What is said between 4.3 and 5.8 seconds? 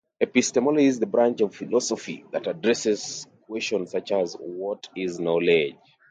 What is knowledge?